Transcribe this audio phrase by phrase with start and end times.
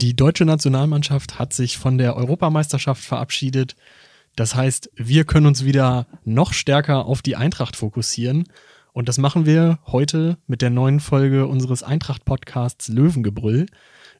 [0.00, 3.76] Die deutsche Nationalmannschaft hat sich von der Europameisterschaft verabschiedet.
[4.34, 8.44] Das heißt, wir können uns wieder noch stärker auf die Eintracht fokussieren.
[8.94, 13.66] Und das machen wir heute mit der neuen Folge unseres Eintracht-Podcasts Löwengebrüll.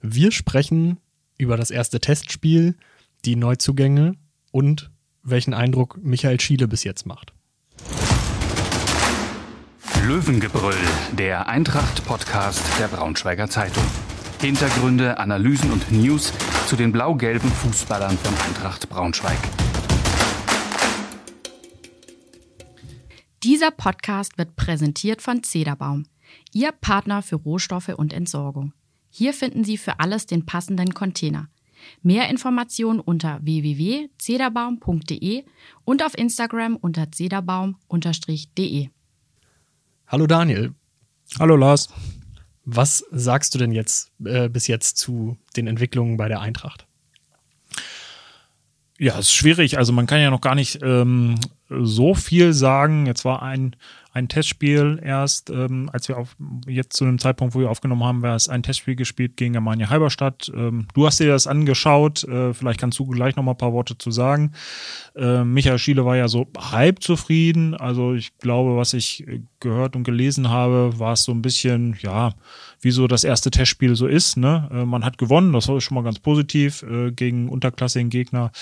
[0.03, 0.99] Wir sprechen
[1.39, 2.77] über das erste Testspiel,
[3.25, 4.17] die Neuzugänge
[4.53, 4.91] und
[5.23, 7.33] welchen Eindruck Michael Schiele bis jetzt macht.
[10.07, 10.75] Löwengebrüll,
[11.13, 13.85] der Eintracht-Podcast der Braunschweiger Zeitung.
[14.41, 16.33] Hintergründe, Analysen und News
[16.67, 19.37] zu den blau-gelben Fußballern von Eintracht Braunschweig.
[23.43, 26.07] Dieser Podcast wird präsentiert von Zederbaum,
[26.55, 28.73] Ihr Partner für Rohstoffe und Entsorgung.
[29.11, 31.51] Hier finden Sie für alles den passenden Container.
[32.03, 35.45] Mehr Informationen unter www.zederbaum.de
[35.85, 38.89] und auf Instagram unter zederbaum-de.
[40.07, 40.73] Hallo Daniel.
[41.39, 41.91] Hallo Lars.
[42.73, 46.87] Was sagst du denn jetzt äh, bis jetzt zu den Entwicklungen bei der Eintracht?
[48.97, 49.77] Ja, es ist schwierig.
[49.77, 51.35] Also man kann ja noch gar nicht ähm,
[51.69, 53.07] so viel sagen.
[53.07, 53.75] Jetzt war ein
[54.13, 58.23] ein Testspiel erst, ähm, als wir auf, jetzt zu dem Zeitpunkt, wo wir aufgenommen haben,
[58.23, 60.51] war es ein Testspiel gespielt gegen Germania Halberstadt.
[60.55, 63.73] Ähm, du hast dir das angeschaut, äh, vielleicht kannst du gleich noch mal ein paar
[63.73, 64.53] Worte zu sagen.
[65.15, 69.25] Äh, Michael Schiele war ja so halb zufrieden, also ich glaube, was ich
[69.61, 72.33] gehört und gelesen habe, war es so ein bisschen, ja,
[72.81, 74.37] wie so das erste Testspiel so ist.
[74.37, 74.69] Ne?
[74.73, 78.53] Äh, man hat gewonnen, das war schon mal ganz positiv äh, gegen unterklassigen Gegner,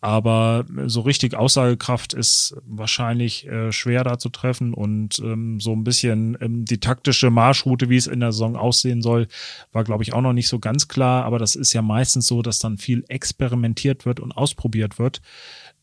[0.00, 5.84] aber so richtig Aussagekraft ist wahrscheinlich äh, schwer da zu treffen und ähm, so ein
[5.84, 9.28] bisschen ähm, die taktische Marschroute, wie es in der Saison aussehen soll,
[9.72, 12.42] war glaube ich auch noch nicht so ganz klar, aber das ist ja meistens so,
[12.42, 15.20] dass dann viel experimentiert wird und ausprobiert wird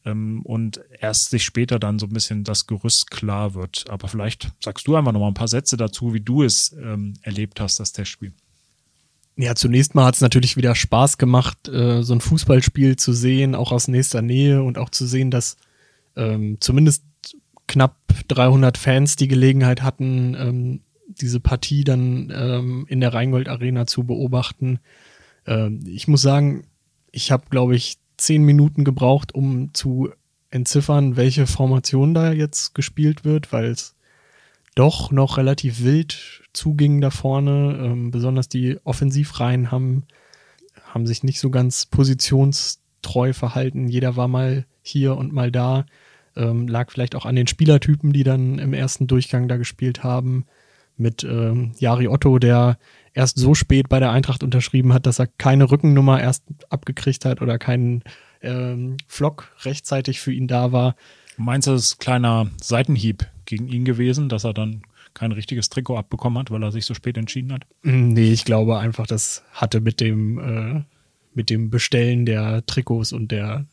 [0.06, 3.86] und erst sich später dann so ein bisschen das Gerüst klar wird.
[3.90, 7.16] Aber vielleicht sagst du einfach noch mal ein paar Sätze dazu, wie du es ähm,
[7.22, 8.34] erlebt hast, das Testspiel.
[9.38, 13.54] Ja, zunächst mal hat es natürlich wieder Spaß gemacht, äh, so ein Fußballspiel zu sehen,
[13.54, 15.58] auch aus nächster Nähe und auch zu sehen, dass
[16.16, 17.04] ähm, zumindest
[17.68, 17.98] knapp
[18.30, 24.04] 300 Fans die Gelegenheit hatten, ähm, diese Partie dann ähm, in der Rheingold Arena zu
[24.04, 24.80] beobachten.
[25.46, 26.68] Ähm, ich muss sagen,
[27.12, 30.10] ich habe, glaube ich, zehn Minuten gebraucht, um zu
[30.50, 33.96] entziffern, welche Formation da jetzt gespielt wird, weil es
[34.76, 37.80] doch noch relativ wild zuging da vorne.
[37.82, 40.04] Ähm, besonders die Offensivreihen haben,
[40.86, 43.88] haben sich nicht so ganz positionstreu verhalten.
[43.88, 45.86] Jeder war mal hier und mal da.
[46.36, 50.46] Ähm, lag vielleicht auch an den Spielertypen, die dann im ersten Durchgang da gespielt haben.
[50.98, 52.78] Mit ähm, Jari Otto, der
[53.16, 57.42] erst so spät bei der Eintracht unterschrieben hat, dass er keine Rückennummer erst abgekriegt hat
[57.42, 58.04] oder keinen
[58.42, 60.96] ähm, Flock rechtzeitig für ihn da war.
[61.38, 64.84] Meinst du, das ist ein kleiner Seitenhieb gegen ihn gewesen, dass er dann
[65.14, 67.66] kein richtiges Trikot abbekommen hat, weil er sich so spät entschieden hat?
[67.84, 70.84] Mm, nee, ich glaube einfach, das hatte mit dem, äh,
[71.34, 73.66] mit dem Bestellen der Trikots und der,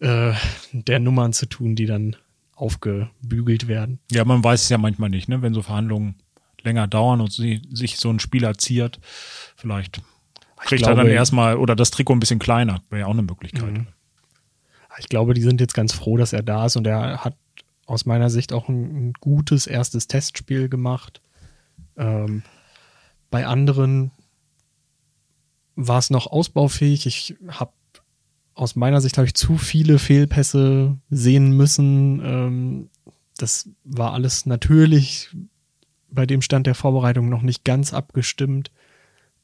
[0.00, 0.32] äh,
[0.72, 2.16] der Nummern zu tun, die dann
[2.54, 3.98] aufgebügelt werden.
[4.10, 5.40] Ja, man weiß es ja manchmal nicht, ne?
[5.40, 6.16] wenn so Verhandlungen
[6.64, 9.00] länger dauern und sie, sich so ein Spieler ziert,
[9.56, 10.00] vielleicht
[10.56, 13.22] kriegt glaube, er dann erstmal oder das Trikot ein bisschen kleiner, wäre ja auch eine
[13.22, 13.72] Möglichkeit.
[13.72, 13.86] Mhm.
[14.98, 17.34] Ich glaube, die sind jetzt ganz froh, dass er da ist und er hat
[17.86, 21.22] aus meiner Sicht auch ein, ein gutes erstes Testspiel gemacht.
[21.96, 22.42] Ähm,
[23.30, 24.10] bei anderen
[25.74, 27.06] war es noch ausbaufähig.
[27.06, 27.72] Ich habe
[28.54, 32.20] aus meiner Sicht habe ich zu viele Fehlpässe sehen müssen.
[32.22, 32.90] Ähm,
[33.38, 35.34] das war alles natürlich
[36.10, 38.70] bei dem Stand der Vorbereitung noch nicht ganz abgestimmt.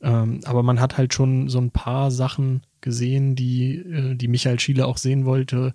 [0.03, 4.61] Ähm, aber man hat halt schon so ein paar Sachen gesehen, die, äh, die Michael
[4.61, 5.75] Schiele auch sehen wollte.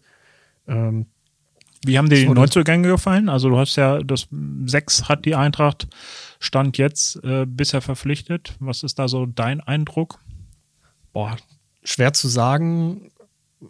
[0.68, 1.08] Ähm,
[1.84, 3.28] wie haben dir die Neuzugänge gefallen?
[3.28, 4.28] Also du hast ja das
[4.66, 5.88] sechs hat die Eintracht
[6.40, 8.56] Stand jetzt äh, bisher verpflichtet.
[8.60, 10.20] Was ist da so dein Eindruck?
[11.12, 11.38] Boah,
[11.84, 13.12] schwer zu sagen.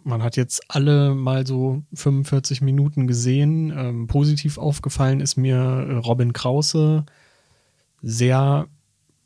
[0.04, 3.70] Man hat jetzt alle mal so 45 Minuten gesehen.
[3.76, 7.04] Ähm, positiv aufgefallen ist mir äh, Robin Krause.
[8.00, 8.68] Sehr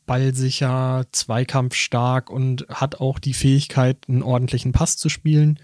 [0.06, 5.58] ballsicher, zweikampfstark und hat auch die Fähigkeit, einen ordentlichen Pass zu spielen.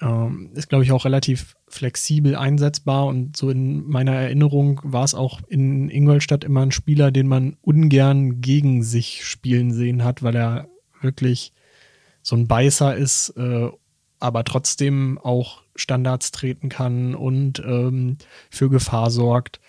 [0.00, 5.14] Ähm, ist, glaube ich, auch relativ flexibel einsetzbar und so in meiner Erinnerung war es
[5.14, 10.36] auch in Ingolstadt immer ein Spieler, den man ungern gegen sich spielen sehen hat, weil
[10.36, 10.68] er
[11.00, 11.52] wirklich
[12.22, 13.68] so ein Beißer ist, äh,
[14.20, 18.18] aber trotzdem auch Standards treten kann und ähm,
[18.50, 19.60] für Gefahr sorgt.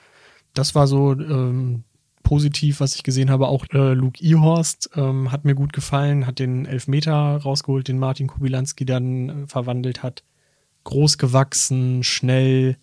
[0.53, 1.83] Das war so ähm,
[2.23, 3.47] positiv, was ich gesehen habe.
[3.47, 8.27] Auch äh, Luke Ihorst ähm, hat mir gut gefallen, hat den Elfmeter rausgeholt, den Martin
[8.27, 10.23] Kubilanski dann äh, verwandelt hat
[10.83, 12.77] groß gewachsen, schnell,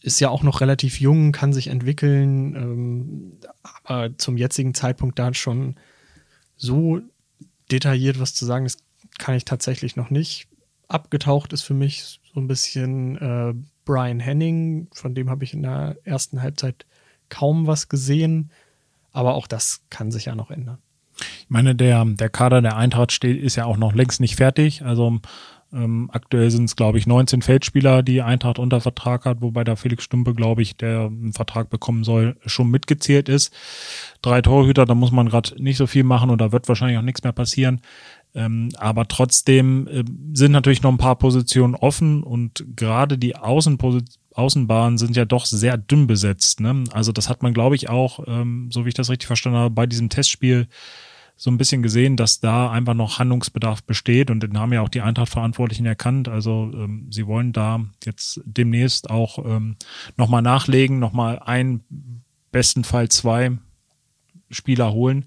[0.00, 3.32] ist ja auch noch relativ jung, kann sich entwickeln, ähm,
[3.84, 5.76] aber zum jetzigen Zeitpunkt da schon
[6.56, 7.00] so
[7.70, 8.78] detailliert was zu sagen, das
[9.18, 10.48] kann ich tatsächlich noch nicht.
[10.92, 13.54] Abgetaucht ist für mich so ein bisschen äh,
[13.84, 16.86] Brian Henning, von dem habe ich in der ersten Halbzeit
[17.28, 18.50] kaum was gesehen,
[19.12, 20.78] aber auch das kann sich ja noch ändern.
[21.18, 24.82] Ich meine, der, der Kader der Eintracht steht, ist ja auch noch längst nicht fertig.
[24.82, 25.20] Also
[25.72, 29.76] ähm, aktuell sind es, glaube ich, 19 Feldspieler, die Eintracht unter Vertrag hat, wobei da
[29.76, 33.54] Felix Stumpe, glaube ich, der einen Vertrag bekommen soll, schon mitgezählt ist.
[34.20, 37.02] Drei Torhüter, da muss man gerade nicht so viel machen und da wird wahrscheinlich auch
[37.02, 37.80] nichts mehr passieren.
[38.34, 44.98] Ähm, aber trotzdem äh, sind natürlich noch ein paar Positionen offen und gerade die Außenbahnen
[44.98, 46.60] sind ja doch sehr dünn besetzt.
[46.60, 46.84] Ne?
[46.92, 49.74] Also das hat man, glaube ich, auch, ähm, so wie ich das richtig verstanden habe,
[49.74, 50.66] bei diesem Testspiel
[51.36, 54.88] so ein bisschen gesehen, dass da einfach noch Handlungsbedarf besteht und den haben ja auch
[54.88, 56.28] die Eintracht-Verantwortlichen erkannt.
[56.28, 59.76] Also ähm, sie wollen da jetzt demnächst auch ähm,
[60.16, 61.80] nochmal nachlegen, nochmal ein,
[62.52, 63.58] besten Fall zwei
[64.50, 65.24] Spieler holen.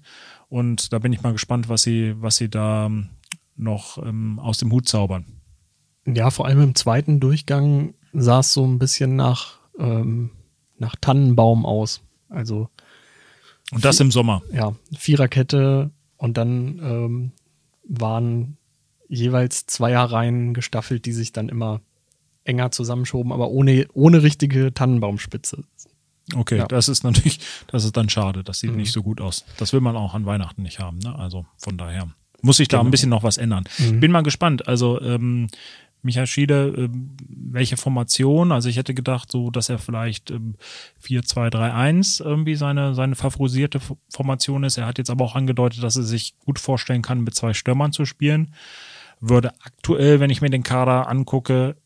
[0.48, 3.10] Und da bin ich mal gespannt, was sie, was sie da ähm,
[3.56, 5.24] noch ähm, aus dem Hut zaubern.
[6.06, 10.30] Ja, vor allem im zweiten Durchgang sah es so ein bisschen nach, ähm,
[10.78, 12.02] nach Tannenbaum aus.
[12.28, 12.68] Also
[13.72, 14.42] und das im Sommer.
[14.52, 17.32] Ja, Viererkette und dann ähm,
[17.84, 18.56] waren
[19.08, 21.80] jeweils Zweierreihen gestaffelt, die sich dann immer
[22.44, 25.64] enger zusammenschoben, aber ohne, ohne richtige Tannenbaumspitze.
[26.34, 26.66] Okay, ja.
[26.66, 28.42] das ist natürlich, das ist dann schade.
[28.42, 28.78] Das sieht mhm.
[28.78, 29.44] nicht so gut aus.
[29.58, 30.98] Das will man auch an Weihnachten nicht haben.
[30.98, 31.16] Ne?
[31.16, 32.08] Also von daher
[32.42, 32.88] muss sich da genau.
[32.88, 33.64] ein bisschen noch was ändern.
[33.78, 34.00] Mhm.
[34.00, 34.66] Bin mal gespannt.
[34.66, 35.48] Also ähm,
[36.02, 38.52] Michael Schiede, ähm, welche Formation?
[38.52, 40.54] Also ich hätte gedacht, so, dass er vielleicht ähm,
[41.04, 44.78] 4-2-3-1 irgendwie seine, seine favorisierte Formation ist.
[44.78, 47.92] Er hat jetzt aber auch angedeutet, dass er sich gut vorstellen kann, mit zwei Stürmern
[47.92, 48.54] zu spielen.
[49.20, 51.76] Würde aktuell, wenn ich mir den Kader angucke,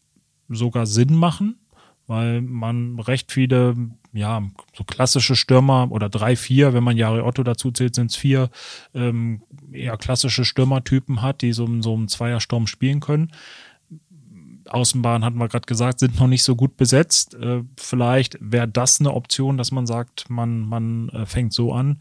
[0.48, 1.58] sogar Sinn machen,
[2.06, 3.76] weil man recht viele,
[4.12, 4.42] ja,
[4.76, 8.50] so klassische Stürmer oder drei, vier, wenn man Jari Otto dazu zählt, sind es vier,
[8.94, 9.42] ähm,
[9.72, 13.32] eher klassische Stürmertypen hat, die so, so einen Zweiersturm spielen können.
[14.68, 17.34] Außenbahn hatten wir gerade gesagt, sind noch nicht so gut besetzt.
[17.34, 22.00] Äh, vielleicht wäre das eine Option, dass man sagt, man, man äh, fängt so an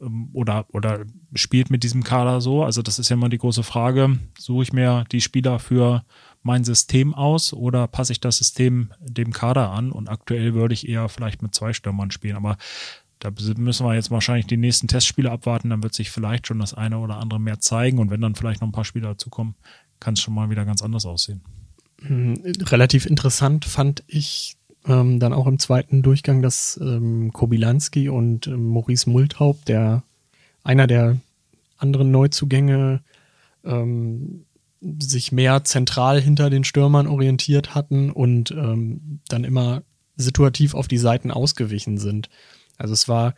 [0.00, 1.04] ähm, oder, oder
[1.34, 2.64] spielt mit diesem Kader so.
[2.64, 4.18] Also das ist ja immer die große Frage.
[4.38, 6.04] Suche ich mir die Spieler für
[6.42, 9.92] mein System aus oder passe ich das System dem Kader an?
[9.92, 12.36] Und aktuell würde ich eher vielleicht mit zwei Stürmern spielen.
[12.36, 12.56] Aber
[13.18, 15.70] da müssen wir jetzt wahrscheinlich die nächsten Testspiele abwarten.
[15.70, 17.98] Dann wird sich vielleicht schon das eine oder andere mehr zeigen.
[17.98, 19.54] Und wenn dann vielleicht noch ein paar Spieler dazukommen,
[20.00, 21.42] kann es schon mal wieder ganz anders aussehen.
[22.00, 24.56] Hm, relativ interessant fand ich
[24.86, 30.02] ähm, dann auch im zweiten Durchgang, dass ähm, Kobilanski und ähm, Maurice Multhaupt, der
[30.64, 31.18] einer der
[31.78, 33.02] anderen Neuzugänge,
[33.64, 34.44] ähm,
[34.98, 39.82] sich mehr zentral hinter den Stürmern orientiert hatten und ähm, dann immer
[40.16, 42.28] situativ auf die Seiten ausgewichen sind.
[42.78, 43.34] Also es war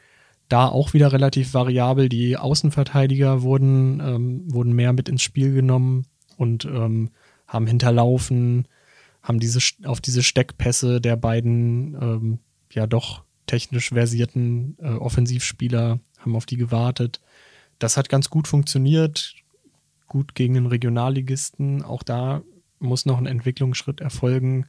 [0.48, 2.08] da auch wieder relativ variabel.
[2.08, 6.06] Die Außenverteidiger wurden, ähm, wurden mehr mit ins Spiel genommen
[6.36, 7.10] und ähm,
[7.46, 8.66] haben hinterlaufen,
[9.22, 12.38] haben diese auf diese Steckpässe der beiden ähm,
[12.72, 17.20] ja doch technisch versierten äh, Offensivspieler haben auf die gewartet.
[17.78, 19.34] Das hat ganz gut funktioniert,
[20.14, 21.82] gut gegen den Regionalligisten.
[21.82, 22.42] Auch da
[22.78, 24.66] muss noch ein Entwicklungsschritt erfolgen.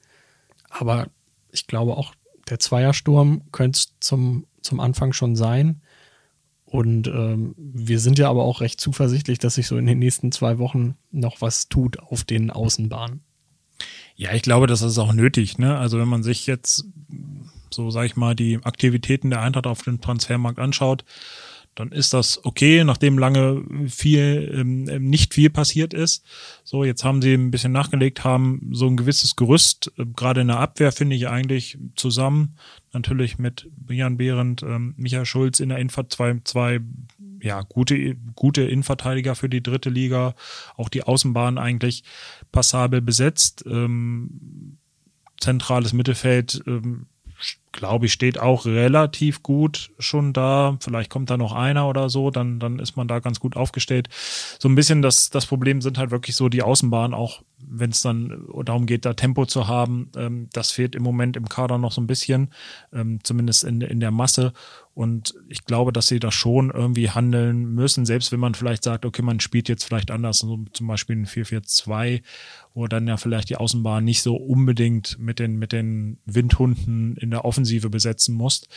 [0.71, 1.07] Aber
[1.51, 2.15] ich glaube auch,
[2.49, 5.81] der Zweiersturm könnte es zum, zum Anfang schon sein.
[6.65, 10.31] Und ähm, wir sind ja aber auch recht zuversichtlich, dass sich so in den nächsten
[10.31, 13.21] zwei Wochen noch was tut auf den Außenbahnen.
[14.15, 15.59] Ja, ich glaube, das ist auch nötig.
[15.59, 15.77] Ne?
[15.77, 16.85] Also wenn man sich jetzt
[17.69, 21.05] so, sag ich mal, die Aktivitäten der Eintracht auf dem Transfermarkt anschaut,
[21.75, 26.25] dann ist das okay, nachdem lange viel, ähm, ähm, nicht viel passiert ist.
[26.63, 30.47] So, jetzt haben sie ein bisschen nachgelegt, haben so ein gewisses Gerüst, äh, gerade in
[30.47, 32.55] der Abwehr finde ich eigentlich zusammen,
[32.93, 36.79] natürlich mit Jan Behrendt, ähm, Michael Schulz in der Info zwei, zwei
[37.41, 40.35] ja, gute, gute Innenverteidiger für die dritte Liga,
[40.77, 42.03] auch die Außenbahn eigentlich
[42.51, 43.63] passabel besetzt.
[43.67, 44.77] Ähm,
[45.39, 47.07] zentrales Mittelfeld ähm,
[47.75, 50.77] glaube ich, steht auch relativ gut schon da.
[50.79, 54.07] Vielleicht kommt da noch einer oder so, dann, dann ist man da ganz gut aufgestellt.
[54.59, 58.01] So ein bisschen das, das Problem sind halt wirklich so die Außenbahnen, auch wenn es
[58.01, 60.09] dann darum geht, da Tempo zu haben.
[60.15, 62.49] Ähm, das fehlt im Moment im Kader noch so ein bisschen,
[62.93, 64.53] ähm, zumindest in, in der Masse.
[64.93, 69.05] Und ich glaube, dass sie da schon irgendwie handeln müssen, selbst wenn man vielleicht sagt,
[69.05, 72.21] okay, man spielt jetzt vielleicht anders, so zum Beispiel ein 4-4-2,
[72.73, 77.29] wo dann ja vielleicht die Außenbahn nicht so unbedingt mit den, mit den Windhunden in
[77.29, 78.67] der Offensive besetzen muss.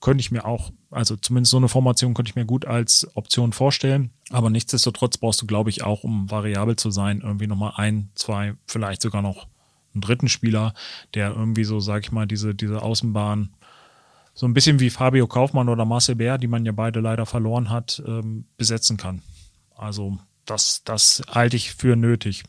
[0.00, 3.52] Könnte ich mir auch, also zumindest so eine Formation könnte ich mir gut als Option
[3.52, 4.10] vorstellen.
[4.30, 8.54] Aber nichtsdestotrotz brauchst du, glaube ich, auch, um variabel zu sein, irgendwie nochmal ein, zwei,
[8.66, 9.46] vielleicht sogar noch
[9.94, 10.74] einen dritten Spieler,
[11.14, 13.50] der irgendwie so, sag ich mal, diese, diese Außenbahn
[14.34, 17.70] so ein bisschen wie Fabio Kaufmann oder Marcel Bär, die man ja beide leider verloren
[17.70, 19.22] hat, ähm, besetzen kann.
[19.76, 22.42] Also das, das halte ich für nötig.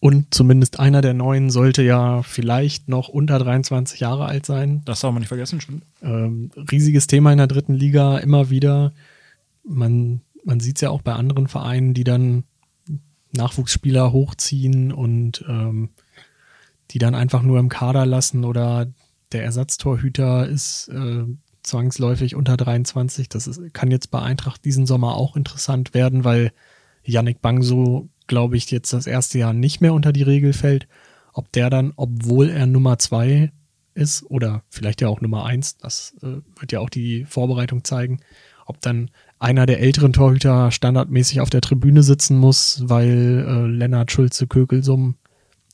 [0.00, 4.80] Und zumindest einer der neuen sollte ja vielleicht noch unter 23 Jahre alt sein.
[4.86, 5.84] Das darf man nicht vergessen, stimmt.
[6.02, 8.92] Ähm, riesiges Thema in der dritten Liga, immer wieder.
[9.62, 12.44] Man, man sieht es ja auch bei anderen Vereinen, die dann
[13.32, 15.90] Nachwuchsspieler hochziehen und ähm,
[16.90, 18.88] die dann einfach nur im Kader lassen oder
[19.32, 21.24] der Ersatztorhüter ist äh,
[21.62, 23.28] zwangsläufig unter 23.
[23.28, 26.52] Das ist, kann jetzt bei Eintracht diesen Sommer auch interessant werden, weil
[27.04, 30.86] Yannick Bangso glaube ich, jetzt das erste Jahr nicht mehr unter die Regel fällt,
[31.32, 33.50] ob der dann, obwohl er Nummer zwei
[33.92, 38.20] ist oder vielleicht ja auch Nummer eins, das äh, wird ja auch die Vorbereitung zeigen,
[38.66, 39.10] ob dann
[39.40, 45.16] einer der älteren Torhüter standardmäßig auf der Tribüne sitzen muss, weil äh, Lennart Schulze-Kökelsum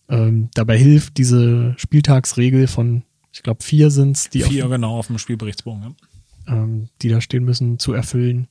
[0.09, 3.03] ähm, dabei hilft, diese Spieltagsregel von,
[3.35, 5.95] ich glaube, vier sind's, die vier auf, genau auf dem Spielberichtsbogen,
[6.47, 6.55] ja.
[6.55, 8.49] ähm, die da stehen müssen, zu erfüllen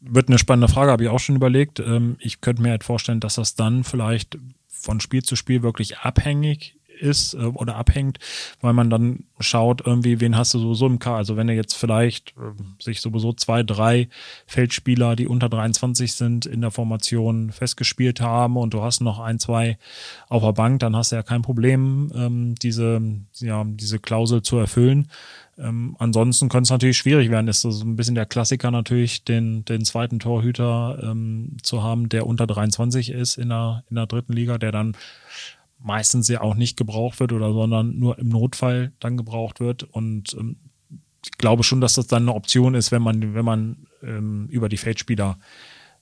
[0.00, 1.80] wird eine spannende Frage, habe ich auch schon überlegt.
[1.80, 4.38] Ähm, ich könnte mir halt vorstellen, dass das dann vielleicht
[4.68, 8.18] von Spiel zu Spiel wirklich abhängig ist äh, oder abhängt,
[8.60, 11.16] weil man dann schaut, irgendwie, wen hast du sowieso im K.
[11.16, 14.08] Also wenn er jetzt vielleicht äh, sich sowieso zwei, drei
[14.46, 19.38] Feldspieler, die unter 23 sind, in der Formation festgespielt haben und du hast noch ein,
[19.38, 19.78] zwei
[20.28, 23.00] auf der Bank, dann hast du ja kein Problem, ähm, diese,
[23.38, 25.08] ja, diese Klausel zu erfüllen.
[25.60, 27.48] Ähm, ansonsten könnte es natürlich schwierig werden.
[27.48, 32.26] Ist so ein bisschen der Klassiker natürlich, den, den zweiten Torhüter ähm, zu haben, der
[32.26, 34.96] unter 23 ist in der, in der dritten Liga, der dann
[35.82, 39.84] meistens ja auch nicht gebraucht wird oder sondern nur im Notfall dann gebraucht wird.
[39.84, 40.56] Und ähm,
[41.24, 44.68] ich glaube schon, dass das dann eine Option ist, wenn man, wenn man ähm, über
[44.68, 45.38] die Feldspieler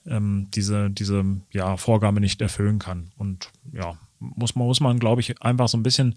[0.05, 3.11] ähm, diese, diese ja, Vorgabe nicht erfüllen kann.
[3.17, 6.15] Und ja, muss man, muss man, glaube ich, einfach so ein bisschen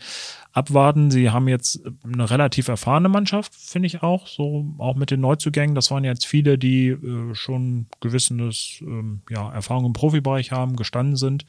[0.52, 1.10] abwarten.
[1.10, 5.74] Sie haben jetzt eine relativ erfahrene Mannschaft, finde ich auch, so auch mit den Neuzugängen.
[5.74, 11.16] Das waren jetzt viele, die äh, schon gewisses ähm, ja, Erfahrung im Profibereich haben, gestanden
[11.16, 11.44] sind.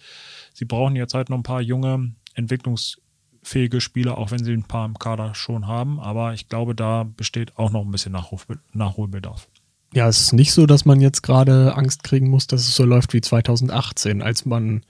[0.54, 4.86] Sie brauchen jetzt halt noch ein paar junge, entwicklungsfähige Spieler, auch wenn sie ein paar
[4.86, 6.00] im Kader schon haben.
[6.00, 9.48] Aber ich glaube, da besteht auch noch ein bisschen Nachruf, Nachholbedarf.
[9.94, 12.84] Ja, es ist nicht so, dass man jetzt gerade Angst kriegen muss, dass es so
[12.84, 14.82] läuft wie 2018, als man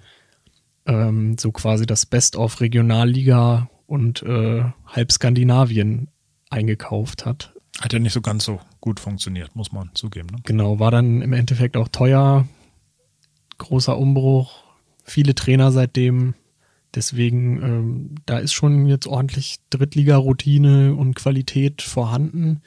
[0.85, 6.09] ähm, so quasi das Best of Regionalliga und äh, halb Skandinavien
[6.49, 7.53] eingekauft hat.
[7.81, 10.27] Hat ja nicht so ganz so gut funktioniert, muss man zugeben.
[10.31, 10.37] Ne?
[10.43, 12.47] Genau, war dann im Endeffekt auch teuer,
[13.57, 14.63] großer Umbruch,
[15.03, 16.35] viele Trainer seitdem.
[16.95, 22.61] Deswegen, ähm, da ist schon jetzt ordentlich Drittliga-Routine und Qualität vorhanden.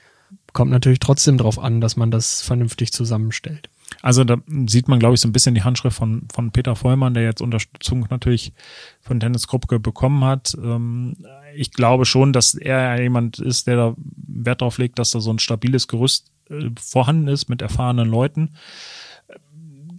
[0.53, 3.71] Kommt natürlich trotzdem darauf an, dass man das vernünftig zusammenstellt.
[4.03, 7.15] Also da sieht man, glaube ich, so ein bisschen die Handschrift von, von Peter Vollmann,
[7.15, 8.53] der jetzt Unterstützung natürlich
[9.01, 10.57] von Dennis Kruppke bekommen hat.
[10.63, 11.17] Ähm,
[11.55, 15.33] ich glaube schon, dass er jemand ist, der da Wert darauf legt, dass da so
[15.33, 18.51] ein stabiles Gerüst äh, vorhanden ist mit erfahrenen Leuten.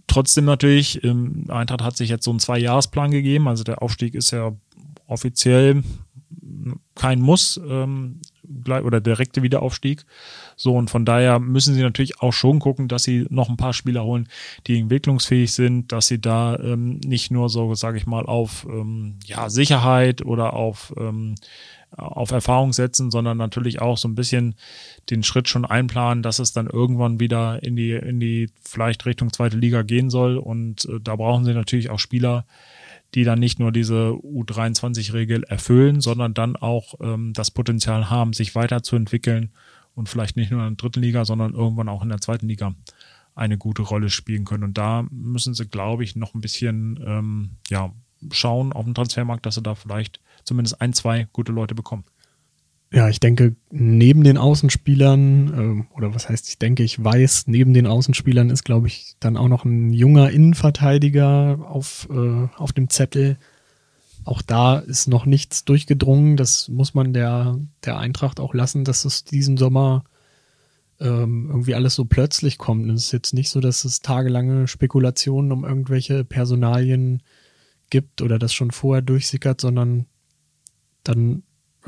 [0.06, 3.46] Trotzdem natürlich, ähm, Eintracht hat sich jetzt so einen Zwei-Jahres-Plan gegeben.
[3.46, 4.52] Also der Aufstieg ist ja
[5.06, 5.82] offiziell
[6.94, 8.20] kein Muss ähm,
[8.70, 10.04] oder direkte Wiederaufstieg.
[10.56, 13.72] So, und von daher müssen sie natürlich auch schon gucken, dass sie noch ein paar
[13.72, 14.28] Spieler holen,
[14.66, 19.16] die entwicklungsfähig sind, dass sie da ähm, nicht nur so, sage ich mal, auf ähm,
[19.24, 21.36] ja, Sicherheit oder auf, ähm,
[21.96, 24.54] auf Erfahrung setzen, sondern natürlich auch so ein bisschen
[25.10, 29.32] den Schritt schon einplanen, dass es dann irgendwann wieder in die, in die vielleicht Richtung
[29.32, 30.36] zweite Liga gehen soll.
[30.36, 32.44] Und äh, da brauchen sie natürlich auch Spieler,
[33.14, 38.54] die dann nicht nur diese U23-Regel erfüllen, sondern dann auch ähm, das Potenzial haben, sich
[38.54, 39.50] weiterzuentwickeln
[39.94, 42.74] und vielleicht nicht nur in der dritten Liga, sondern irgendwann auch in der zweiten Liga
[43.34, 44.64] eine gute Rolle spielen können.
[44.64, 47.92] Und da müssen sie, glaube ich, noch ein bisschen ähm, ja,
[48.30, 52.04] schauen auf dem Transfermarkt, dass sie da vielleicht zumindest ein, zwei gute Leute bekommen.
[52.90, 57.74] Ja, ich denke, neben den Außenspielern, äh, oder was heißt, ich denke, ich weiß, neben
[57.74, 62.88] den Außenspielern ist, glaube ich, dann auch noch ein junger Innenverteidiger auf, äh, auf dem
[62.88, 63.36] Zettel.
[64.24, 66.38] Auch da ist noch nichts durchgedrungen.
[66.38, 70.04] Das muss man der, der Eintracht auch lassen, dass es diesen Sommer
[70.98, 72.90] ähm, irgendwie alles so plötzlich kommt.
[72.90, 77.22] Es ist jetzt nicht so, dass es tagelange Spekulationen um irgendwelche Personalien
[77.90, 80.06] gibt oder das schon vorher durchsickert, sondern
[81.04, 81.42] dann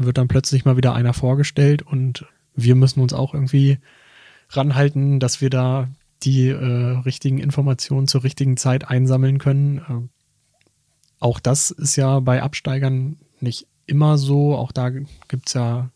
[0.04, 3.78] wird dann plötzlich mal wieder einer vorgestellt und wir müssen uns auch irgendwie
[4.50, 5.88] ranhalten, dass wir da
[6.22, 9.78] die äh, richtigen Informationen zur richtigen Zeit einsammeln können.
[9.78, 10.08] Äh,
[11.18, 14.56] auch das ist ja bei Absteigern nicht immer so.
[14.56, 15.90] Auch da gibt es ja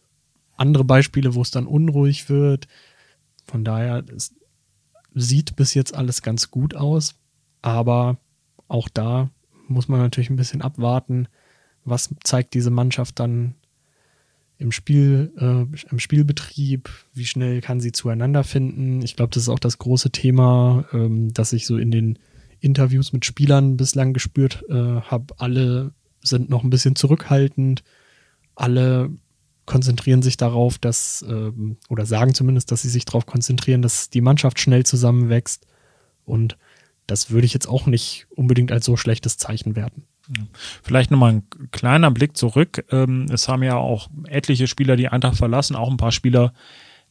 [0.56, 2.68] andere Beispiele, wo es dann unruhig wird.
[3.44, 4.04] Von daher
[5.14, 7.14] sieht bis jetzt alles ganz gut aus.
[7.62, 8.18] Aber
[8.68, 9.30] auch da
[9.68, 11.28] muss man natürlich ein bisschen abwarten,
[11.84, 13.54] was zeigt diese Mannschaft dann
[14.58, 19.02] im Spiel, äh, im Spielbetrieb, wie schnell kann sie zueinander finden.
[19.02, 22.18] Ich glaube, das ist auch das große Thema, ähm, das sich so in den
[22.60, 25.92] Interviews mit Spielern bislang gespürt äh, habe, alle
[26.22, 27.82] sind noch ein bisschen zurückhaltend.
[28.54, 29.10] Alle
[29.66, 34.20] konzentrieren sich darauf, dass, ähm, oder sagen zumindest, dass sie sich darauf konzentrieren, dass die
[34.20, 35.66] Mannschaft schnell zusammenwächst.
[36.24, 36.56] Und
[37.06, 40.04] das würde ich jetzt auch nicht unbedingt als so schlechtes Zeichen werten.
[40.82, 42.84] Vielleicht nochmal ein kleiner Blick zurück.
[42.90, 46.52] Ähm, es haben ja auch etliche Spieler die Eintracht verlassen, auch ein paar Spieler,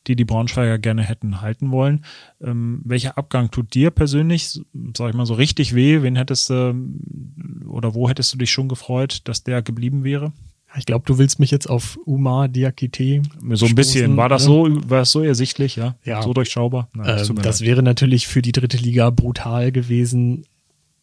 [0.08, 2.04] die die Braunschweiger gerne hätten halten wollen.
[2.42, 4.60] Ähm, welcher Abgang tut dir persönlich,
[4.98, 6.02] sag ich mal so richtig weh?
[6.02, 6.76] Wen hättest du
[7.68, 10.34] oder wo hättest du dich schon gefreut, dass der geblieben wäre?
[10.76, 13.22] Ich glaube, du willst mich jetzt auf Umar Diakite.
[13.52, 14.18] So ein bisschen.
[14.18, 14.48] War das ne?
[14.48, 15.96] so, war das so ersichtlich, ja?
[16.04, 16.24] ja.
[16.24, 16.90] So durchschaubar?
[16.94, 20.46] Nein, das, ähm, das wäre natürlich für die dritte Liga brutal gewesen.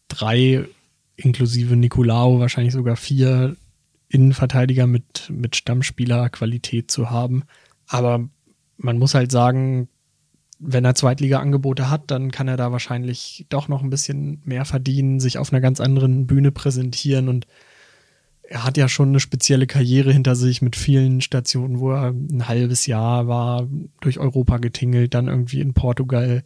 [0.09, 0.65] Drei
[1.15, 3.55] inklusive Nicolao, wahrscheinlich sogar vier
[4.09, 7.43] Innenverteidiger mit, mit Stammspielerqualität zu haben.
[7.87, 8.27] Aber
[8.77, 9.87] man muss halt sagen,
[10.59, 15.19] wenn er Zweitliga-Angebote hat, dann kann er da wahrscheinlich doch noch ein bisschen mehr verdienen,
[15.19, 17.47] sich auf einer ganz anderen Bühne präsentieren und
[18.51, 22.49] er hat ja schon eine spezielle Karriere hinter sich mit vielen Stationen, wo er ein
[22.49, 23.67] halbes Jahr war,
[24.01, 26.43] durch Europa getingelt, dann irgendwie in Portugal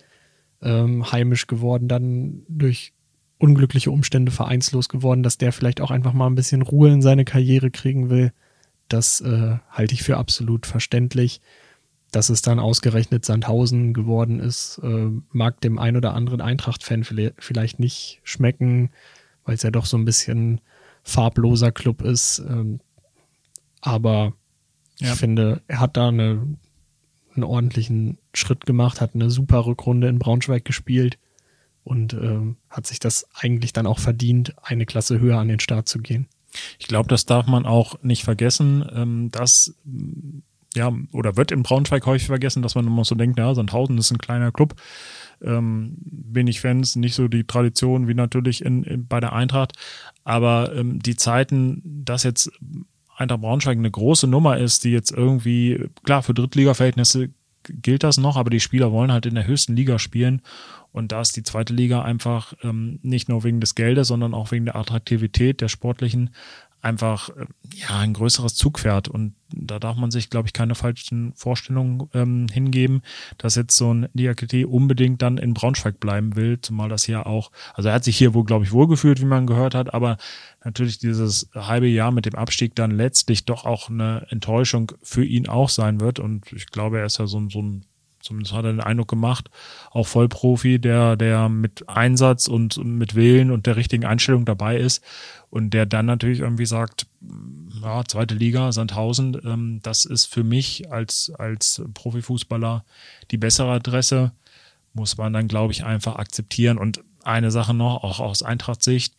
[0.62, 2.94] ähm, heimisch geworden, dann durch
[3.46, 7.26] unglückliche Umstände vereinslos geworden, dass der vielleicht auch einfach mal ein bisschen Ruhe in seine
[7.26, 8.34] Karriere kriegen will.
[8.90, 11.42] Das äh, halte ich für absolut verständlich.
[12.12, 17.80] Dass es dann ausgerechnet Sandhausen geworden ist, äh, mag dem ein oder anderen Eintracht-Fan vielleicht
[17.80, 18.90] nicht schmecken,
[19.44, 20.62] weil es ja doch so ein bisschen
[21.04, 22.40] farbloser Club ist.
[22.40, 22.80] Ähm,
[23.82, 24.34] aber
[25.00, 25.12] ja.
[25.12, 26.48] ich finde, er hat da eine,
[27.36, 31.20] einen ordentlichen Schritt gemacht, hat eine super Rückrunde in Braunschweig gespielt
[31.86, 35.88] und ähm, hat sich das eigentlich dann auch verdient, eine Klasse höher an den Start
[35.88, 36.28] zu gehen.
[36.80, 39.76] Ich glaube, das darf man auch nicht vergessen, ähm, dass
[40.76, 44.12] ja, oder wird in Braunschweig häufig vergessen, dass man immer so denkt, ja, Sandhausen ist
[44.12, 44.76] ein kleiner Club,
[45.42, 49.74] ähm, wenig Fans, nicht so die Tradition wie natürlich in, in bei der Eintracht,
[50.26, 52.52] aber ähm, die Zeiten, dass jetzt
[53.16, 57.30] Eintracht Braunschweig eine große Nummer ist, die jetzt irgendwie, klar, für Drittliga-Verhältnisse
[57.70, 60.42] gilt das noch, aber die Spieler wollen halt in der höchsten Liga spielen.
[60.92, 64.52] Und da ist die zweite Liga einfach ähm, nicht nur wegen des Geldes, sondern auch
[64.52, 66.30] wegen der Attraktivität der sportlichen
[66.86, 69.08] einfach äh, ja ein größeres Zugpferd.
[69.08, 73.02] Und da darf man sich, glaube ich, keine falschen Vorstellungen ähm, hingeben,
[73.38, 77.52] dass jetzt so ein Diakite unbedingt dann in Braunschweig bleiben will, zumal das ja auch,
[77.74, 80.18] also er hat sich hier wohl, glaube ich, wohlgefühlt, wie man gehört hat, aber
[80.64, 85.48] natürlich dieses halbe Jahr mit dem Abstieg dann letztlich doch auch eine Enttäuschung für ihn
[85.48, 86.20] auch sein wird.
[86.20, 87.86] Und ich glaube, er ist ja so, so ein
[88.26, 89.52] Zumindest hat er den Eindruck gemacht,
[89.92, 95.04] auch Vollprofi, der, der mit Einsatz und mit Willen und der richtigen Einstellung dabei ist
[95.50, 97.08] und der dann natürlich irgendwie sagt,
[97.82, 102.84] ja, zweite Liga, Sandhausen, ähm, das ist für mich als, als Profifußballer
[103.32, 104.32] die bessere Adresse,
[104.94, 106.78] muss man dann, glaube ich, einfach akzeptieren.
[106.78, 109.16] Und eine Sache noch, auch aus Eintracht-Sicht,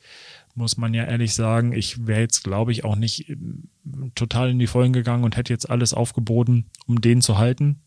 [0.55, 3.69] muss man ja ehrlich sagen, ich wäre jetzt, glaube ich, auch nicht ähm,
[4.15, 7.81] total in die Vollen gegangen und hätte jetzt alles aufgeboten, um den zu halten.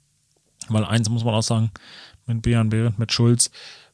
[0.68, 1.72] Weil eins muss man auch sagen,
[2.28, 3.50] mit Björn Behrendt, mit Schulz,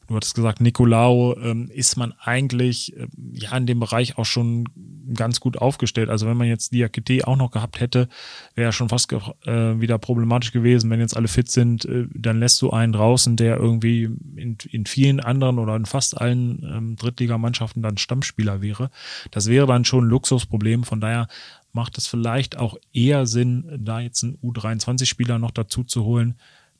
[0.08, 4.65] du hattest gesagt, Nicolao, ähm, ist man eigentlich äh, ja in dem Bereich auch schon
[5.13, 6.10] ganz gut aufgestellt.
[6.10, 8.08] Also wenn man jetzt Diakite auch noch gehabt hätte,
[8.56, 10.89] wäre schon fast äh, wieder problematisch gewesen.
[10.89, 14.86] Wenn jetzt alle fit sind, äh, dann lässt du einen draußen, der irgendwie in, in
[14.86, 18.89] vielen anderen oder in fast allen ähm, Drittligamannschaften dann Stammspieler wäre.
[19.32, 20.84] Das wäre dann schon ein Luxusproblem.
[20.84, 21.28] Von daher
[21.72, 26.36] macht es vielleicht auch eher Sinn, da jetzt einen U23-Spieler noch dazu zu holen,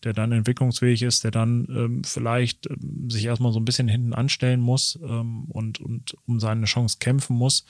[0.06, 4.14] der dann entwicklungsfähig ist, der dann ähm, vielleicht ähm, sich erstmal so ein bisschen hinten
[4.14, 7.66] anstellen muss ähm, und, und um seine Chance kämpfen muss,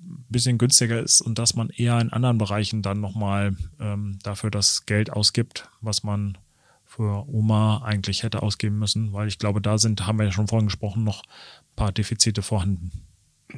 [0.00, 4.50] ein bisschen günstiger ist und dass man eher in anderen Bereichen dann nochmal ähm, dafür
[4.50, 6.38] das Geld ausgibt, was man
[6.84, 10.48] für Oma eigentlich hätte ausgeben müssen, weil ich glaube, da sind, haben wir ja schon
[10.48, 12.92] vorhin gesprochen, noch ein paar Defizite vorhanden.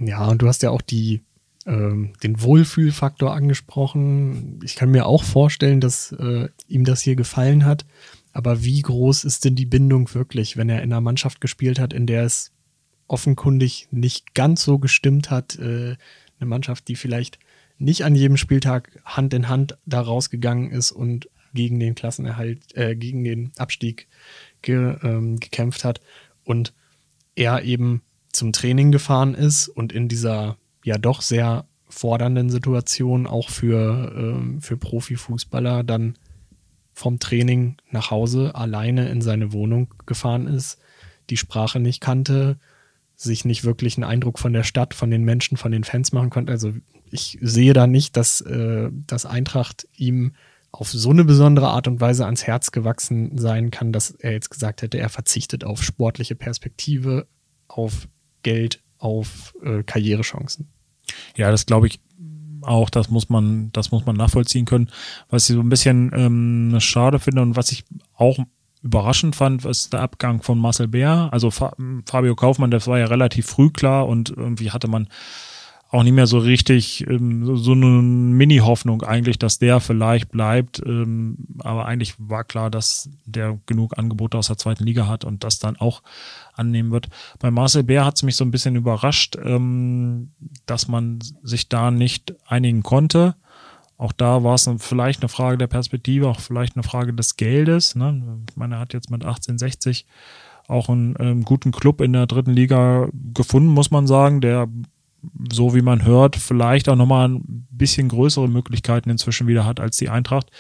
[0.01, 1.23] Ja, und du hast ja auch die
[1.67, 4.61] ähm, den Wohlfühlfaktor angesprochen.
[4.63, 7.85] Ich kann mir auch vorstellen, dass äh, ihm das hier gefallen hat.
[8.33, 11.93] Aber wie groß ist denn die Bindung wirklich, wenn er in einer Mannschaft gespielt hat,
[11.93, 12.53] in der es
[13.07, 15.57] offenkundig nicht ganz so gestimmt hat?
[15.59, 15.97] Äh,
[16.39, 17.39] eine Mannschaft, die vielleicht
[17.79, 22.97] nicht an jedem Spieltag Hand in Hand da rausgegangen ist und gegen den Klassenerhalt, äh,
[22.97, 24.09] gegen den Abstieg
[24.63, 26.01] ge, ähm, gekämpft hat
[26.45, 26.75] und
[27.37, 33.51] er eben zum Training gefahren ist und in dieser ja doch sehr fordernden Situation auch
[33.51, 36.15] für, ähm, für Profifußballer dann
[36.93, 40.79] vom Training nach Hause alleine in seine Wohnung gefahren ist,
[41.31, 42.59] die Sprache nicht kannte,
[43.17, 46.31] sich nicht wirklich einen Eindruck von der Stadt, von den Menschen, von den Fans machen
[46.31, 46.53] konnte.
[46.53, 46.73] Also
[47.11, 50.35] ich sehe da nicht, dass äh, das Eintracht ihm
[50.73, 54.51] auf so eine besondere Art und Weise ans Herz gewachsen sein kann, dass er jetzt
[54.51, 57.29] gesagt hätte, er verzichtet auf sportliche Perspektive,
[57.69, 58.09] auf
[58.43, 60.69] Geld auf äh, Karrierechancen.
[61.37, 62.01] Ja, das glaube ich
[62.63, 64.89] auch, das muss man, das muss man nachvollziehen können.
[65.31, 67.85] Was ich so ein bisschen ähm, schade finde und was ich
[68.17, 68.39] auch
[68.83, 71.29] überraschend fand, ist der Abgang von Marcel Bär.
[71.33, 75.09] Also Fabio Kaufmann, das war ja relativ früh klar und irgendwie hatte man
[75.95, 80.83] auch nicht mehr so richtig ähm, so, eine Mini-Hoffnung eigentlich, dass der vielleicht bleibt.
[80.85, 85.45] Ähm, aber eigentlich war klar, dass der genug Angebote aus der zweiten Liga hat und
[85.45, 86.03] das dann auch
[86.55, 87.09] annehmen wird.
[87.39, 90.31] Bei Marcel Bär hat es mich so ein bisschen überrascht, ähm,
[90.67, 93.35] dass man sich da nicht einigen konnte.
[93.97, 97.95] Auch da war es vielleicht eine Frage der Perspektive, auch vielleicht eine Frage des Geldes.
[97.95, 98.41] Ne?
[98.51, 100.07] Ich meine, er hat jetzt mit 1860
[100.67, 104.69] auch einen ähm, guten Club in der dritten Liga gefunden, muss man sagen, der
[105.51, 109.97] so wie man hört, vielleicht auch nochmal ein bisschen größere Möglichkeiten inzwischen wieder hat als
[109.97, 110.51] die Eintracht.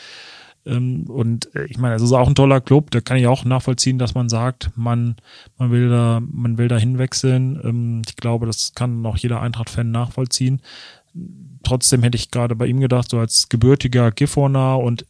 [0.66, 3.44] Ähm, und äh, ich meine, es ist auch ein toller Club, da kann ich auch
[3.44, 5.16] nachvollziehen, dass man sagt, man,
[5.58, 7.60] man will da, man will da hinwechseln.
[7.62, 10.60] Ähm, ich glaube, das kann auch jeder Eintracht-Fan nachvollziehen.
[11.62, 15.06] Trotzdem hätte ich gerade bei ihm gedacht, so als gebürtiger Gifhorner und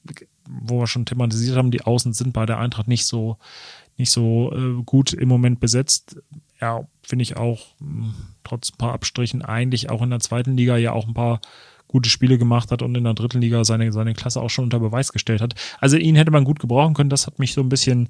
[0.46, 3.38] wo wir schon thematisiert haben, die Außen sind bei der Eintracht nicht so,
[3.96, 6.16] nicht so äh, gut im Moment besetzt.
[6.60, 8.14] Ja, finde ich auch, mh, hm,
[8.44, 11.40] trotz ein paar Abstrichen, eigentlich auch in der zweiten Liga ja auch ein paar
[11.88, 14.80] gute Spiele gemacht hat und in der dritten Liga seine, seine Klasse auch schon unter
[14.80, 15.54] Beweis gestellt hat.
[15.80, 17.10] Also ihn hätte man gut gebrauchen können.
[17.10, 18.08] Das hat mich so ein bisschen,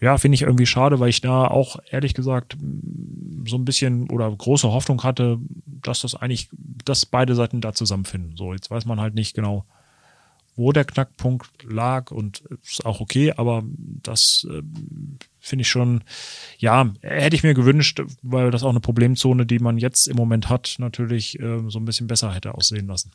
[0.00, 2.56] ja, finde ich irgendwie schade, weil ich da auch ehrlich gesagt
[3.46, 6.48] so ein bisschen oder große Hoffnung hatte, dass das eigentlich,
[6.84, 8.36] dass beide Seiten da zusammenfinden.
[8.36, 9.64] So, jetzt weiß man halt nicht genau,
[10.56, 13.62] wo der Knackpunkt lag und ist auch okay, aber
[14.02, 14.62] das äh,
[15.46, 16.02] finde ich schon,
[16.58, 20.48] ja, hätte ich mir gewünscht, weil das auch eine Problemzone, die man jetzt im Moment
[20.48, 23.12] hat, natürlich äh, so ein bisschen besser hätte aussehen lassen.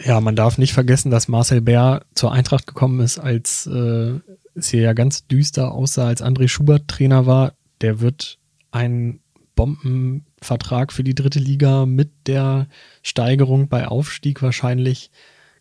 [0.00, 4.18] Ja, man darf nicht vergessen, dass Marcel Bär zur Eintracht gekommen ist, als äh,
[4.54, 7.54] es hier ja ganz düster aussah, als André Schubert Trainer war.
[7.80, 8.38] Der wird
[8.70, 9.20] einen
[9.54, 12.68] Bombenvertrag für die dritte Liga mit der
[13.02, 15.10] Steigerung bei Aufstieg wahrscheinlich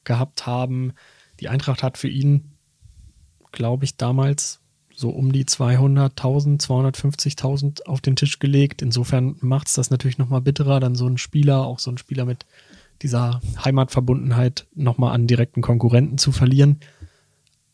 [0.03, 0.93] gehabt haben.
[1.39, 2.51] Die Eintracht hat für ihn,
[3.51, 4.60] glaube ich, damals
[5.01, 8.81] so um die 200.000, 250.000 auf den Tisch gelegt.
[8.81, 12.23] Insofern macht es das natürlich nochmal bitterer, dann so ein Spieler, auch so ein Spieler
[12.23, 12.45] mit
[13.01, 16.79] dieser Heimatverbundenheit nochmal an direkten Konkurrenten zu verlieren.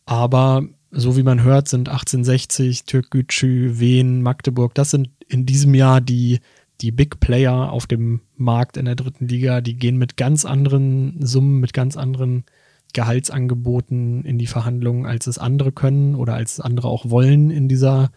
[0.05, 5.99] Aber so wie man hört, sind 1860, Türkgücü, Wien, Magdeburg, das sind in diesem Jahr
[5.99, 6.39] die,
[6.79, 9.59] die Big Player auf dem Markt in der dritten Liga.
[9.59, 12.45] Die gehen mit ganz anderen Summen, mit ganz anderen
[12.93, 18.11] Gehaltsangeboten in die Verhandlungen, als es andere können oder als andere auch wollen in dieser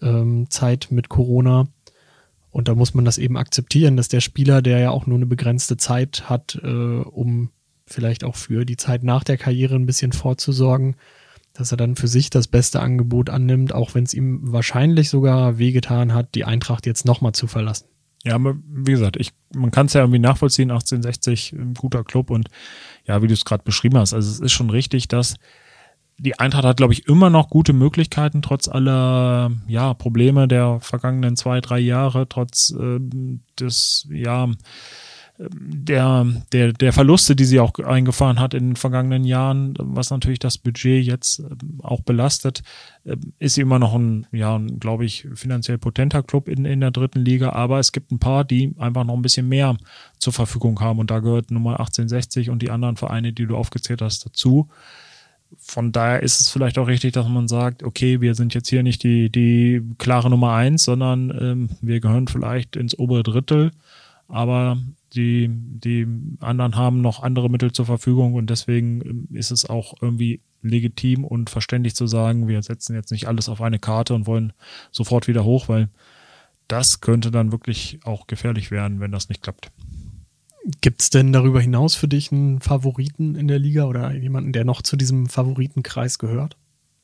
[0.00, 1.68] ähm, Zeit mit Corona.
[2.50, 5.26] Und da muss man das eben akzeptieren, dass der Spieler, der ja auch nur eine
[5.26, 7.50] begrenzte Zeit hat, äh, um
[7.86, 10.96] vielleicht auch für die Zeit nach der Karriere ein bisschen vorzusorgen,
[11.54, 15.58] dass er dann für sich das beste Angebot annimmt, auch wenn es ihm wahrscheinlich sogar
[15.58, 17.91] wehgetan hat, die Eintracht jetzt nochmal zu verlassen.
[18.24, 22.30] Ja, aber wie gesagt, ich, man kann es ja irgendwie nachvollziehen, 1860, ein guter Club
[22.30, 22.48] und
[23.04, 25.36] ja, wie du es gerade beschrieben hast, also es ist schon richtig, dass
[26.18, 31.36] die Eintracht hat, glaube ich, immer noch gute Möglichkeiten, trotz aller ja, Probleme der vergangenen
[31.36, 33.00] zwei, drei Jahre, trotz äh,
[33.58, 34.48] des, ja,
[35.50, 40.38] der, der, der Verluste, die sie auch eingefahren hat in den vergangenen Jahren, was natürlich
[40.38, 42.62] das Budget jetzt ähm, auch belastet,
[43.04, 46.90] ähm, ist sie immer noch ein, ja, glaube ich, finanziell potenter Club in, in der
[46.90, 49.76] dritten Liga, aber es gibt ein paar, die einfach noch ein bisschen mehr
[50.18, 50.98] zur Verfügung haben.
[50.98, 54.68] Und da gehört Nummer 1860 und die anderen Vereine, die du aufgezählt hast, dazu.
[55.58, 58.82] Von daher ist es vielleicht auch richtig, dass man sagt, okay, wir sind jetzt hier
[58.82, 63.70] nicht die, die klare Nummer eins, sondern ähm, wir gehören vielleicht ins obere Drittel,
[64.28, 64.78] aber
[65.14, 66.06] die, die
[66.40, 71.24] anderen haben noch andere Mittel zur Verfügung und deswegen ähm, ist es auch irgendwie legitim
[71.24, 74.52] und verständlich zu sagen, wir setzen jetzt nicht alles auf eine Karte und wollen
[74.90, 75.88] sofort wieder hoch, weil
[76.68, 79.70] das könnte dann wirklich auch gefährlich werden, wenn das nicht klappt.
[80.80, 84.64] Gibt es denn darüber hinaus für dich einen Favoriten in der Liga oder jemanden, der
[84.64, 86.56] noch zu diesem Favoritenkreis gehört?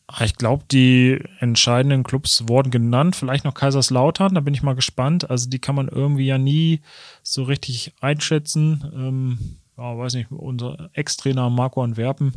[0.08, 3.14] Ah, ich glaube, die entscheidenden Clubs wurden genannt.
[3.14, 5.28] Vielleicht noch Kaiserslautern, da bin ich mal gespannt.
[5.30, 6.80] Also die kann man irgendwie ja nie
[7.22, 8.90] so richtig einschätzen.
[8.94, 9.38] Ähm,
[9.76, 12.32] ja, weiß nicht, unser Ex-Trainer Marco Antwerpen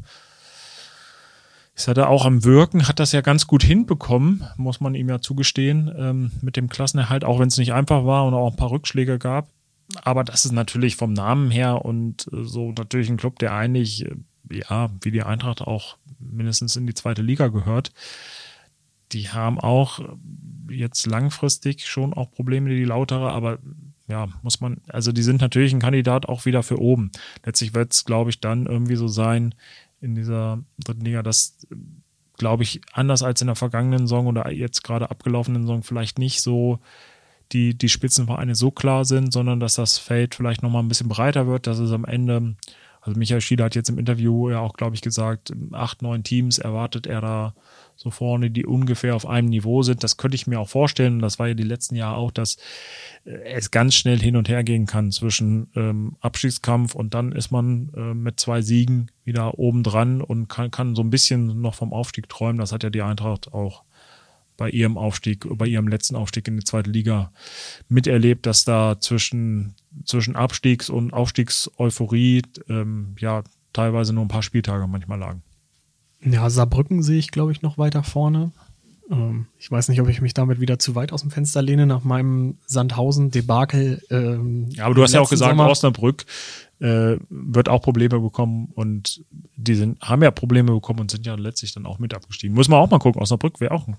[1.76, 5.10] ist ja da auch am Wirken, hat das ja ganz gut hinbekommen, muss man ihm
[5.10, 8.58] ja zugestehen, ähm, mit dem Klassenerhalt, auch wenn es nicht einfach war und auch ein
[8.58, 9.50] paar Rückschläge gab.
[10.04, 14.06] Aber das ist natürlich vom Namen her und äh, so natürlich ein Club, der eigentlich,
[14.06, 14.16] äh,
[14.50, 17.92] ja, wie die Eintracht auch mindestens in die zweite Liga gehört.
[19.12, 20.00] Die haben auch
[20.70, 23.60] jetzt langfristig schon auch Probleme, die Lautere, aber
[24.08, 27.12] ja, muss man, also die sind natürlich ein Kandidat auch wieder für oben.
[27.46, 29.56] Letztlich wird es, glaube ich, dann irgendwie so sein
[30.02, 31.66] in dieser dritten Liga, dass,
[32.38, 36.42] glaube ich, anders als in der vergangenen Saison oder jetzt gerade abgelaufenen Saison vielleicht nicht
[36.42, 36.80] so
[37.52, 41.48] die, die Spitzenvereine so klar sind, sondern dass das Feld vielleicht nochmal ein bisschen breiter
[41.48, 42.56] wird, dass es am Ende,
[43.02, 46.60] also Michael Schiele hat jetzt im Interview ja auch, glaube ich, gesagt, acht, neun Teams
[46.60, 47.56] erwartet er da
[47.96, 50.04] so vorne, die ungefähr auf einem Niveau sind.
[50.04, 51.20] Das könnte ich mir auch vorstellen.
[51.20, 52.58] Das war ja die letzten Jahre auch, dass
[53.26, 57.52] äh, es ganz schnell hin und her gehen kann zwischen ähm, Abstiegskampf und dann ist
[57.52, 61.76] man äh, mit zwei Siegen wieder oben dran und kann, kann so ein bisschen noch
[61.76, 62.60] vom Aufstieg träumen.
[62.60, 63.84] Das hat ja die Eintracht auch
[64.62, 67.32] bei ihrem Aufstieg, bei ihrem letzten Aufstieg in die zweite Liga
[67.90, 69.74] miterlebt, dass da zwischen,
[70.06, 73.42] zwischen Abstiegs- und Aufstiegseuphorie ähm, ja
[73.74, 75.42] teilweise nur ein paar Spieltage manchmal lagen.
[76.24, 78.52] Ja, Saarbrücken sehe ich, glaube ich, noch weiter vorne.
[79.10, 81.88] Ähm, ich weiß nicht, ob ich mich damit wieder zu weit aus dem Fenster lehne
[81.88, 84.04] nach meinem Sandhausen-Debakel.
[84.12, 85.72] Ähm, ja, aber du hast ja auch gesagt, Sommer.
[85.72, 86.24] Osnabrück
[86.78, 89.24] äh, wird auch Probleme bekommen und
[89.56, 92.56] die sind, haben ja Probleme bekommen und sind ja letztlich dann auch mit abgestiegen.
[92.56, 93.20] Muss man auch mal gucken.
[93.20, 93.98] Osnabrück wäre auch ein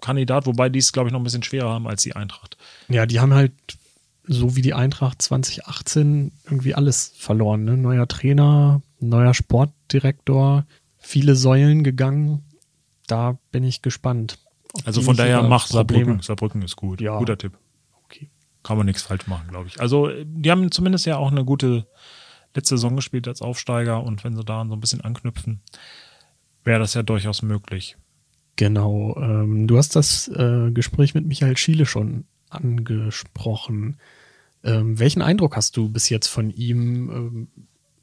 [0.00, 2.56] Kandidat, wobei die es, glaube ich, noch ein bisschen schwerer haben als die Eintracht.
[2.88, 3.52] Ja, die haben halt
[4.28, 7.64] so wie die Eintracht 2018 irgendwie alles verloren.
[7.64, 7.76] Ne?
[7.76, 10.66] Neuer Trainer, neuer Sportdirektor,
[10.98, 12.44] viele Säulen gegangen.
[13.06, 14.38] Da bin ich gespannt.
[14.84, 16.20] Also von daher mach Saarbrücken.
[16.20, 17.00] Saarbrücken ist gut.
[17.00, 17.18] Ja.
[17.18, 17.58] Guter Tipp.
[18.04, 18.28] Okay.
[18.62, 19.80] Kann man nichts falsch machen, glaube ich.
[19.80, 21.86] Also die haben zumindest ja auch eine gute
[22.54, 25.60] letzte Saison gespielt als Aufsteiger und wenn sie da so ein bisschen anknüpfen,
[26.64, 27.96] wäre das ja durchaus möglich.
[28.58, 29.16] Genau.
[29.16, 33.98] Ähm, du hast das äh, Gespräch mit Michael Schiele schon angesprochen.
[34.64, 37.08] Ähm, welchen Eindruck hast du bis jetzt von ihm?
[37.08, 37.48] Ähm,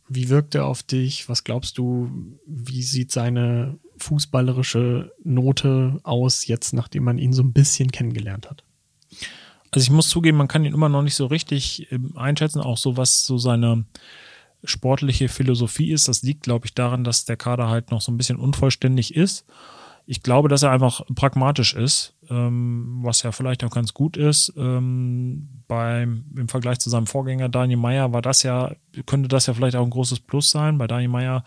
[0.08, 1.28] wie wirkt er auf dich?
[1.28, 2.10] Was glaubst du,
[2.48, 8.64] wie sieht seine fußballerische Note aus, jetzt nachdem man ihn so ein bisschen kennengelernt hat?
[9.72, 12.78] Also ich muss zugeben, man kann ihn immer noch nicht so richtig ähm, einschätzen, auch
[12.78, 13.84] so was so seine
[14.64, 16.08] sportliche Philosophie ist.
[16.08, 19.46] Das liegt, glaube ich, daran, dass der Kader halt noch so ein bisschen unvollständig ist
[20.08, 24.54] ich glaube, dass er einfach pragmatisch ist, ähm, was ja vielleicht auch ganz gut ist.
[24.56, 28.72] Ähm, beim, Im Vergleich zu seinem Vorgänger Daniel Meyer war das ja,
[29.08, 30.78] könnte das ja vielleicht auch ein großes Plus sein.
[30.78, 31.44] Bei Daniel Meyer,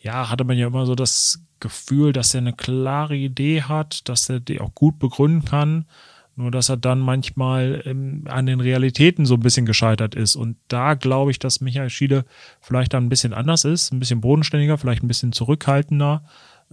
[0.00, 4.28] ja, hatte man ja immer so das Gefühl, dass er eine klare Idee hat, dass
[4.28, 5.86] er die auch gut begründen kann.
[6.34, 10.36] Nur, dass er dann manchmal ähm, an den Realitäten so ein bisschen gescheitert ist.
[10.36, 12.24] Und da glaube ich, dass Michael Schiele
[12.60, 16.22] vielleicht dann ein bisschen anders ist, ein bisschen bodenständiger, vielleicht ein bisschen zurückhaltender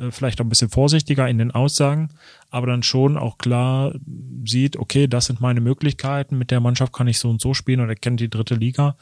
[0.09, 2.09] vielleicht auch ein bisschen vorsichtiger in den Aussagen,
[2.49, 3.93] aber dann schon auch klar
[4.45, 7.79] sieht, okay, das sind meine Möglichkeiten, mit der Mannschaft kann ich so und so spielen
[7.79, 8.97] und er kennt die dritte Liga.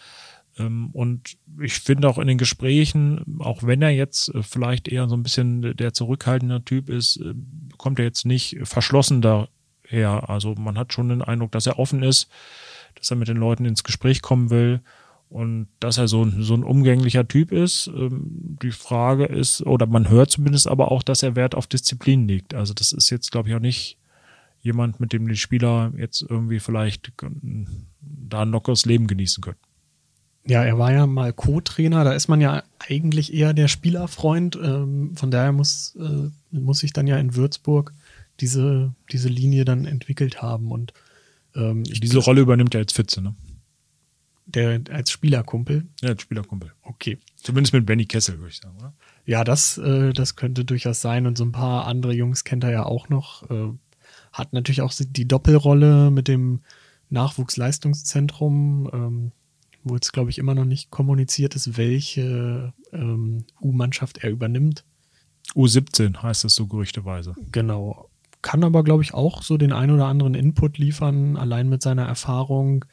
[0.57, 5.07] Ähm, und ich finde auch in den Gesprächen, auch wenn er jetzt äh, vielleicht eher
[5.07, 7.33] so ein bisschen der zurückhaltende Typ ist, äh,
[7.77, 10.29] kommt er jetzt nicht verschlossen daher.
[10.29, 12.29] Also man hat schon den Eindruck, dass er offen ist,
[12.95, 14.81] dass er mit den Leuten ins Gespräch kommen will.
[15.33, 19.87] Und dass er so ein, so ein umgänglicher Typ ist, ähm, die Frage ist, oder
[19.87, 22.53] man hört zumindest aber auch, dass er Wert auf Disziplin legt.
[22.53, 23.97] Also das ist jetzt, glaube ich, auch nicht
[24.61, 27.13] jemand, mit dem die Spieler jetzt irgendwie vielleicht
[27.99, 29.57] da ein lockeres Leben genießen können.
[30.45, 34.55] Ja, er war ja mal Co-Trainer, da ist man ja eigentlich eher der Spielerfreund.
[34.63, 37.91] Ähm, von daher muss, äh, muss sich dann ja in Würzburg
[38.39, 40.71] diese, diese Linie dann entwickelt haben.
[40.71, 40.93] Und
[41.55, 43.33] ähm, diese Rolle übernimmt er jetzt Fitze, ne?
[44.45, 45.85] Der als Spielerkumpel?
[46.01, 46.73] Ja, als Spielerkumpel.
[46.83, 47.17] Okay.
[47.37, 48.93] Zumindest mit Benny Kessel, würde ich sagen, oder?
[49.25, 51.25] Ja, das, äh, das könnte durchaus sein.
[51.27, 53.49] Und so ein paar andere Jungs kennt er ja auch noch.
[53.49, 53.71] Äh,
[54.33, 56.61] hat natürlich auch die Doppelrolle mit dem
[57.09, 59.31] Nachwuchsleistungszentrum, ähm,
[59.83, 64.83] wo jetzt, glaube ich, immer noch nicht kommuniziert ist, welche ähm, U-Mannschaft er übernimmt.
[65.55, 67.35] U17 heißt es so gerüchteweise.
[67.51, 68.09] Genau.
[68.41, 72.05] Kann aber, glaube ich, auch so den ein oder anderen Input liefern, allein mit seiner
[72.05, 72.85] Erfahrung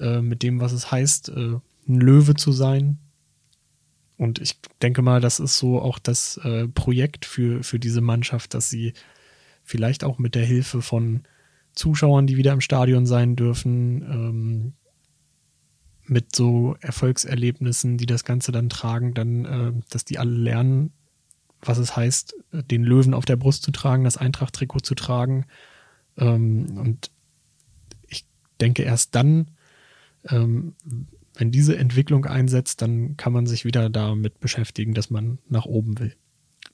[0.00, 1.58] äh, mit dem, was es heißt, äh,
[1.88, 2.98] ein Löwe zu sein.
[4.16, 8.54] Und ich denke mal, das ist so auch das äh, Projekt für, für diese Mannschaft,
[8.54, 8.92] dass sie
[9.64, 11.22] vielleicht auch mit der Hilfe von
[11.74, 14.72] Zuschauern, die wieder im Stadion sein dürfen, ähm,
[16.04, 20.92] mit so Erfolgserlebnissen, die das Ganze dann tragen, dann, äh, dass die alle lernen,
[21.62, 25.46] was es heißt, den Löwen auf der Brust zu tragen, das Eintracht-Trikot zu tragen.
[26.16, 27.10] Ähm, und
[28.08, 28.26] ich
[28.60, 29.52] denke, erst dann
[30.28, 30.74] ähm,
[31.34, 35.98] wenn diese Entwicklung einsetzt, dann kann man sich wieder damit beschäftigen, dass man nach oben
[35.98, 36.14] will.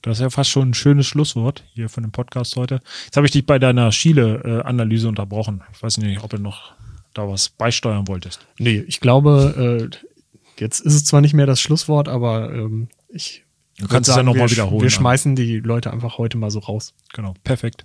[0.02, 2.80] Das ist ja fast schon ein schönes Schlusswort hier von dem Podcast heute.
[3.04, 5.62] Jetzt habe ich dich bei deiner Schiele-Analyse unterbrochen.
[5.72, 6.74] Ich weiß nicht, ob du noch
[7.14, 8.46] da was beisteuern wolltest.
[8.58, 13.44] Nee, ich glaube, äh, jetzt ist es zwar nicht mehr das Schlusswort, aber ähm, ich
[13.78, 14.82] Du kannst sagen, es ja nochmal wiederholen.
[14.82, 16.94] Wir schmeißen die Leute einfach heute mal so raus.
[17.12, 17.84] Genau, perfekt.